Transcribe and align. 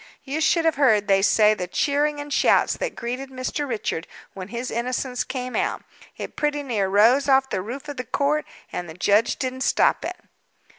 You 0.23 0.41
should 0.41 0.65
have 0.65 0.77
heard, 0.77 1.07
they 1.07 1.21
say, 1.21 1.53
the 1.53 1.67
cheering 1.67 2.19
and 2.19 2.33
shouts 2.33 2.75
that 2.77 2.95
greeted 2.95 3.29
Mr. 3.29 3.69
Richard 3.69 4.07
when 4.33 4.47
his 4.47 4.71
innocence 4.71 5.23
came 5.23 5.55
out; 5.55 5.83
it 6.17 6.35
pretty 6.35 6.63
near 6.63 6.87
rose 6.89 7.29
off 7.29 7.51
the 7.51 7.61
roof 7.61 7.87
of 7.87 7.97
the 7.97 8.03
court, 8.03 8.45
and 8.73 8.89
the 8.89 8.95
judge 8.95 9.35
didn't 9.37 9.61
stop 9.61 10.03
it." 10.03 10.19